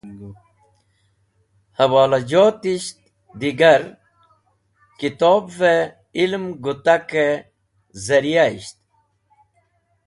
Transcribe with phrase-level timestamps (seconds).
[1.77, 2.97] hẽwolajotisht
[3.39, 3.83] digar
[4.99, 5.91] kitobvẽ
[6.23, 7.43] ilem gũtakẽ
[8.05, 8.77] zẽryayisht.